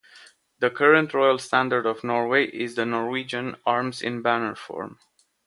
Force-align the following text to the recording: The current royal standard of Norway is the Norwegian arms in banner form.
The 0.57 0.71
current 0.71 1.13
royal 1.13 1.37
standard 1.37 1.85
of 1.85 2.03
Norway 2.03 2.45
is 2.45 2.73
the 2.73 2.87
Norwegian 2.87 3.55
arms 3.67 4.01
in 4.01 4.23
banner 4.23 4.55
form. 4.55 4.97